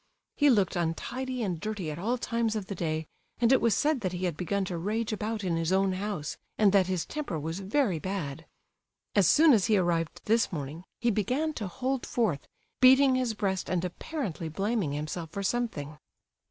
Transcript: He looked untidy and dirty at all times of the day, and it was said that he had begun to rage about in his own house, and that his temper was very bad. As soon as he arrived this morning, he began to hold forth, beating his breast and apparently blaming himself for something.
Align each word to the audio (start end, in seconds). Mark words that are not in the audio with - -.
He 0.35 0.49
looked 0.49 0.75
untidy 0.75 1.43
and 1.43 1.59
dirty 1.59 1.91
at 1.91 1.99
all 1.99 2.17
times 2.17 2.55
of 2.55 2.65
the 2.65 2.73
day, 2.73 3.05
and 3.37 3.51
it 3.53 3.61
was 3.61 3.75
said 3.75 4.01
that 4.01 4.13
he 4.13 4.25
had 4.25 4.35
begun 4.35 4.65
to 4.65 4.79
rage 4.79 5.13
about 5.13 5.43
in 5.43 5.57
his 5.57 5.71
own 5.71 5.91
house, 5.93 6.37
and 6.57 6.71
that 6.71 6.87
his 6.87 7.05
temper 7.05 7.39
was 7.39 7.59
very 7.59 7.99
bad. 7.99 8.47
As 9.13 9.27
soon 9.27 9.53
as 9.53 9.67
he 9.67 9.77
arrived 9.77 10.21
this 10.25 10.51
morning, 10.51 10.85
he 10.99 11.11
began 11.11 11.53
to 11.53 11.67
hold 11.67 12.07
forth, 12.07 12.47
beating 12.79 13.13
his 13.13 13.35
breast 13.35 13.69
and 13.69 13.85
apparently 13.85 14.49
blaming 14.49 14.93
himself 14.93 15.29
for 15.29 15.43
something. 15.43 15.99